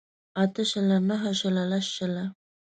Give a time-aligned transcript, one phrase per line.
[0.43, 2.23] اته شله نهه شله لس شله